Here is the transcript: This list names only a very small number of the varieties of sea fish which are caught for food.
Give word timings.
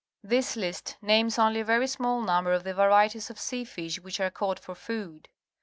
This 0.23 0.55
list 0.55 0.97
names 0.99 1.37
only 1.37 1.59
a 1.59 1.63
very 1.63 1.85
small 1.85 2.21
number 2.23 2.53
of 2.53 2.63
the 2.63 2.73
varieties 2.73 3.29
of 3.29 3.39
sea 3.39 3.63
fish 3.63 3.99
which 4.01 4.19
are 4.19 4.31
caught 4.31 4.57
for 4.57 4.73
food. 4.73 5.29